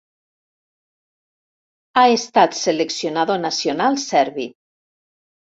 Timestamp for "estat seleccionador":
2.15-3.41